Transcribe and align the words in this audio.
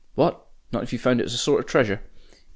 'What! 0.15 0.47
not 0.71 0.81
if 0.81 0.91
you 0.91 0.97
found 0.97 1.21
it 1.21 1.25
as 1.25 1.33
a 1.35 1.37
sort 1.37 1.59
of 1.59 1.67
treasure?' 1.67 2.01